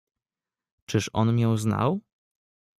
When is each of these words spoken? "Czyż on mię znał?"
"Czyż 0.85 1.09
on 1.13 1.35
mię 1.35 1.57
znał?" 1.57 1.99